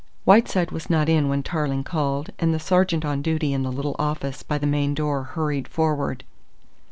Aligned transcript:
Whiteside 0.25 0.71
was 0.71 0.89
not 0.89 1.09
in 1.09 1.29
when 1.29 1.43
Tarling 1.43 1.83
called, 1.83 2.31
and 2.39 2.51
the 2.55 2.59
sergeant 2.59 3.05
on 3.05 3.21
duty 3.21 3.53
in 3.53 3.61
the 3.61 3.71
little 3.71 3.95
office 3.99 4.41
by 4.41 4.57
the 4.57 4.65
main 4.65 4.95
door 4.95 5.21
hurried 5.25 5.67
forward. 5.67 6.23